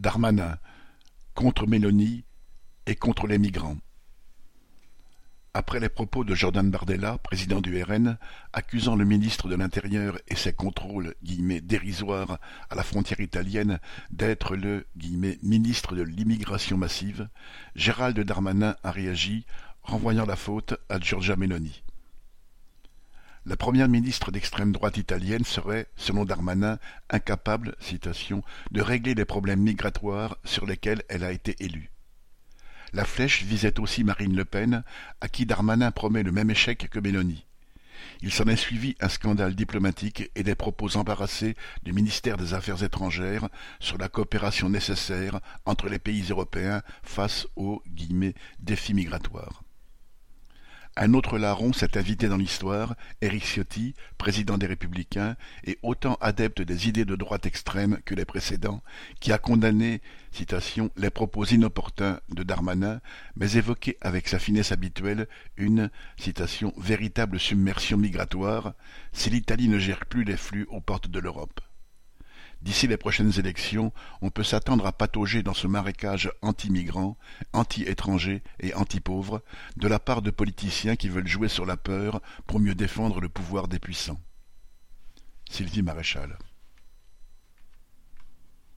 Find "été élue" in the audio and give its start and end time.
31.32-31.90